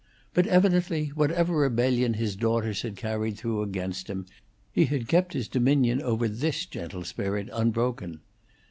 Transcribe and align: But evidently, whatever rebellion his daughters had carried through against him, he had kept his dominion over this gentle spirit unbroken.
But 0.33 0.47
evidently, 0.47 1.09
whatever 1.09 1.53
rebellion 1.57 2.15
his 2.15 2.35
daughters 2.35 2.81
had 2.81 2.95
carried 2.95 3.37
through 3.37 3.61
against 3.61 4.07
him, 4.07 4.25
he 4.71 4.85
had 4.85 5.07
kept 5.07 5.33
his 5.33 5.47
dominion 5.47 6.01
over 6.01 6.27
this 6.27 6.65
gentle 6.65 7.03
spirit 7.03 7.49
unbroken. 7.53 8.21